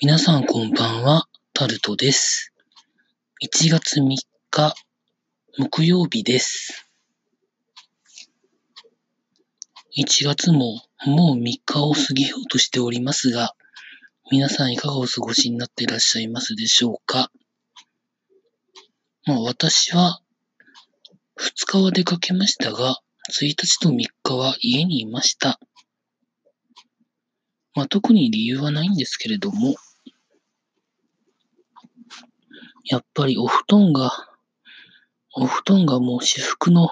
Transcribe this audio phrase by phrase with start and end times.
[0.00, 2.52] 皆さんこんばんは、タルトです。
[3.44, 4.16] 1月3
[4.50, 4.74] 日、
[5.56, 6.90] 木曜日です。
[9.96, 13.54] 1月ももう3日を過ぎようとしておりますが、
[14.32, 17.30] 皆さんいかがお過ごしになっていらっしゃいますでしょうか？
[19.26, 20.20] まあ私は
[21.38, 22.98] 2日は出かけましたが、
[23.30, 25.60] 1日と3日は家にいました。
[27.74, 29.74] まあ特に理由はないんですけれども、
[32.84, 34.10] やっぱりお布団が、
[35.34, 36.88] お布団がもう私服の、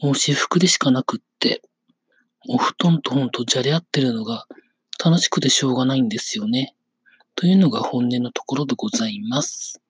[0.00, 1.62] もう私服でしかなくって、
[2.48, 4.46] お布団とほんとじゃれ合ってるのが
[5.04, 6.74] 楽しくてしょうがないんですよね。
[7.34, 9.80] というのが本音のところでございます。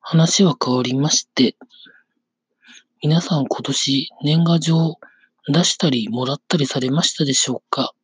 [0.00, 1.56] 話は変わりまして、
[3.02, 4.98] 皆さん今年年賀状
[5.50, 7.94] 出したりもらったりされましたでしょうか？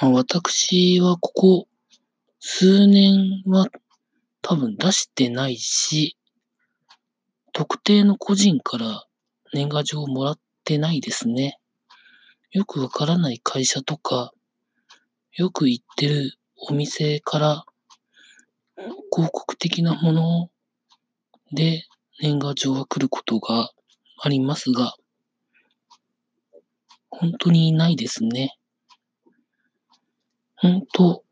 [0.00, 1.68] 私はここ
[2.40, 3.68] 数年は
[4.42, 6.18] 多分出してないし、
[7.52, 9.06] 特定の個人から
[9.54, 11.58] 年賀状をもらってないですね。
[12.50, 14.32] よくわからない会社とか、
[15.36, 17.64] よく行ってるお店から
[19.10, 20.50] 広告的なもの
[21.52, 21.86] で
[22.20, 23.70] 年賀状が来ることが
[24.20, 24.94] ありますが、
[27.14, 28.56] 本当にないですね。
[30.56, 31.22] 本当、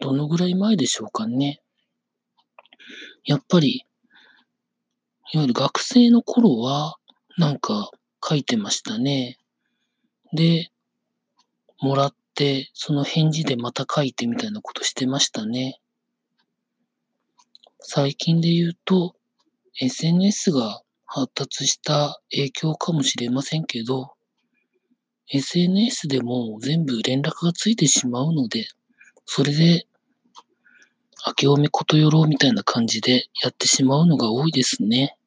[0.00, 1.60] どのぐらい前でしょうかね。
[3.24, 3.86] やっぱり、
[5.32, 6.96] いわゆる学生の頃は、
[7.36, 7.90] なんか
[8.22, 9.38] 書いてましたね。
[10.32, 10.70] で、
[11.80, 15.80] もらって、その返事でまた書いてみたいなことしてましたね。
[17.78, 19.14] 最近で言うと、
[19.80, 24.17] SNS が発達した影響かもしれませんけど、
[25.30, 28.66] SNS でも全部連絡がついてしまうので、
[29.26, 29.86] それで、
[31.26, 35.18] 明けおめことよろうみたいな感じでやってしまうのが多いですね。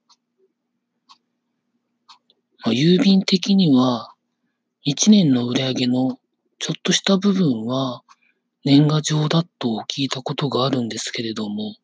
[2.64, 4.16] まあ、郵便的には、
[4.88, 6.18] 1年の売り上げの
[6.58, 8.02] ちょっとした部分は
[8.66, 11.76] 年賀状だと聞いたことがあるんですけれども、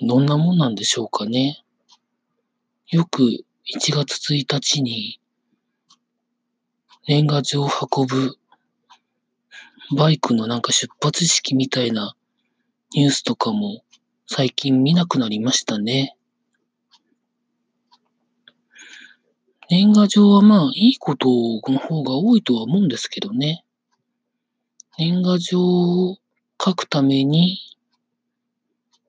[0.00, 1.62] どんなもんなんでしょうかね。
[2.88, 3.44] よく1
[3.94, 5.20] 月1日に
[7.08, 8.36] 年賀状を運ぶ
[9.96, 12.14] バイクのなんか出発式みたいな
[12.94, 13.82] ニュースとかも
[14.28, 16.16] 最近見なくなりましたね。
[19.68, 21.28] 年賀状はまあいいこと
[21.72, 23.64] の方が多いとは思うんですけどね。
[24.96, 26.18] 年賀状を
[26.64, 27.58] 書くために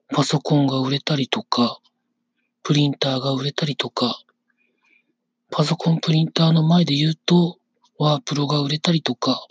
[0.08, 1.78] パソコンが売れたりとか、
[2.64, 4.20] プリンターが売れたりとか、
[5.52, 7.58] パソコンプリンターの前で言うと
[7.98, 9.46] ワープロが売れたりとか、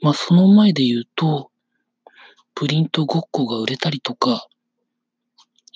[0.00, 1.50] まあその前で言うと
[2.54, 4.46] プリントごっこが売れたりとか、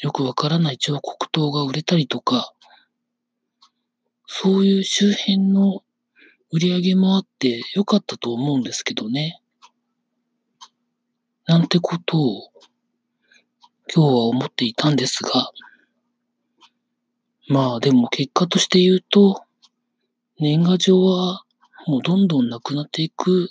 [0.03, 2.53] よくわからない彫刻刀が売れたりとか、
[4.27, 5.83] そういう周辺の
[6.53, 9.41] 売り上げもあって良かったと思うんですけどね。
[11.47, 12.51] なんてことを
[13.95, 15.51] 今日は思っていたんですが、
[17.49, 19.43] まあでも結果として言うと、
[20.39, 21.45] 年賀状は
[21.87, 23.51] もうどんどんなくなっていく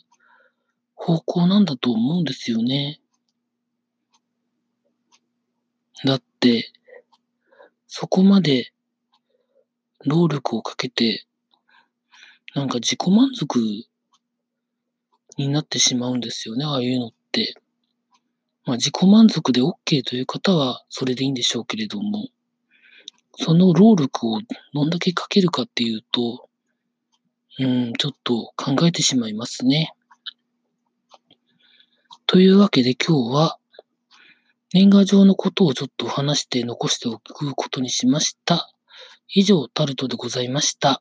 [0.96, 3.00] 方向なんだと思うんですよね。
[6.06, 6.72] だって、
[7.88, 8.74] そこまで
[10.06, 11.26] 労力をかけて、
[12.56, 13.60] なんか自己満足
[15.38, 17.56] になってしまうんですよね、ああいうのって。
[18.66, 22.28] まあ自己満足で OK という方はそれでいいんでしょうけれども、
[23.38, 24.40] その労力を
[24.74, 26.50] どんだけかけるかっていうと、
[27.60, 29.94] うん、ちょっと考えてしまいますね。
[32.26, 33.60] というわけで今日は
[34.74, 38.74] 年賀状のことをちょっと話して残しておくことにしました。
[39.30, 41.00] 以上、タルトでございました。